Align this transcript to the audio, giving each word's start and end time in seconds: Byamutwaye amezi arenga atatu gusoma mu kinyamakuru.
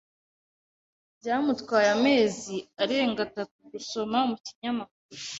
Byamutwaye 1.19 1.89
amezi 1.97 2.55
arenga 2.81 3.19
atatu 3.27 3.57
gusoma 3.71 4.17
mu 4.29 4.35
kinyamakuru. 4.45 5.21